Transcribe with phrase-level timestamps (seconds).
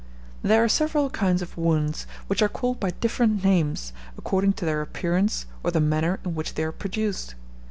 [0.41, 4.81] There are several kinds of wounds, which are called by different names, according to their
[4.81, 7.35] appearance, or the manner in which they are produced.